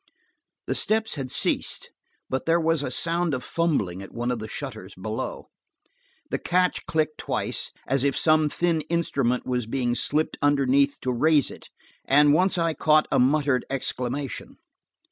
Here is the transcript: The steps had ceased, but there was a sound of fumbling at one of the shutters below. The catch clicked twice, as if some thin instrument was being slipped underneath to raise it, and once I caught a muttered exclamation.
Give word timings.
The 0.65 0.73
steps 0.73 1.13
had 1.13 1.29
ceased, 1.29 1.91
but 2.27 2.47
there 2.47 2.59
was 2.59 2.81
a 2.81 2.89
sound 2.89 3.35
of 3.35 3.43
fumbling 3.43 4.01
at 4.01 4.11
one 4.11 4.31
of 4.31 4.39
the 4.39 4.47
shutters 4.47 4.95
below. 4.95 5.49
The 6.31 6.39
catch 6.39 6.87
clicked 6.87 7.19
twice, 7.19 7.69
as 7.85 8.03
if 8.03 8.17
some 8.17 8.49
thin 8.49 8.81
instrument 8.89 9.45
was 9.45 9.67
being 9.67 9.93
slipped 9.93 10.39
underneath 10.41 10.97
to 11.01 11.11
raise 11.11 11.51
it, 11.51 11.69
and 12.03 12.33
once 12.33 12.57
I 12.57 12.73
caught 12.73 13.05
a 13.11 13.19
muttered 13.19 13.63
exclamation. 13.69 14.57